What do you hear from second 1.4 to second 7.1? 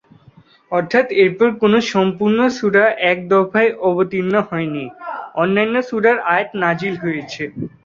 কোন সম্পূর্ণ সূরা একদফায় অবতীর্ণ হয়নি, অন্যান্য সূরার আয়াত নাযিল